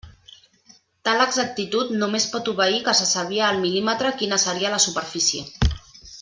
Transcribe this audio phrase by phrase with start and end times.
[1.09, 5.45] Tal exactitud només pot obeir que se sabia al mil·límetre quina seria la superfície.